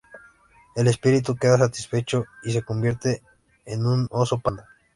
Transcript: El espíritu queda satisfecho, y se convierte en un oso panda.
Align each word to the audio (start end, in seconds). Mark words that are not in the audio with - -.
El 0.75 0.87
espíritu 0.87 1.35
queda 1.35 1.59
satisfecho, 1.59 2.25
y 2.41 2.53
se 2.53 2.63
convierte 2.63 3.21
en 3.67 3.85
un 3.85 4.07
oso 4.09 4.39
panda. 4.39 4.67